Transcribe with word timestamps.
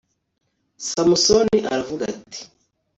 samusoni 0.89 1.57
aravuga 1.73 2.03
ati 2.13 2.41